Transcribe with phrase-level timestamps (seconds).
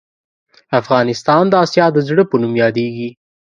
[0.79, 3.09] افغانستان د اسیا د زړه په نوم یادیږې